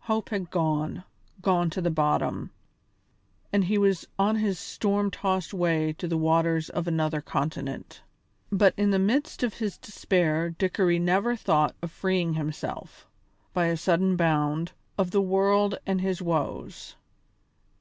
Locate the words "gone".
0.50-1.04, 1.40-1.70